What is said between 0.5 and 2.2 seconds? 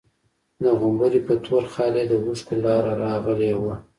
د غومبري په تور خال يې د